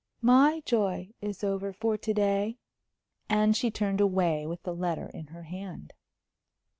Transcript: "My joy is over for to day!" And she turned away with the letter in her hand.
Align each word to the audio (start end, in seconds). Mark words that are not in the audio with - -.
"My 0.23 0.63
joy 0.65 1.13
is 1.21 1.43
over 1.43 1.71
for 1.71 1.95
to 1.95 2.11
day!" 2.11 2.57
And 3.29 3.55
she 3.55 3.69
turned 3.69 4.01
away 4.01 4.47
with 4.47 4.63
the 4.63 4.73
letter 4.73 5.05
in 5.09 5.27
her 5.27 5.43
hand. 5.43 5.93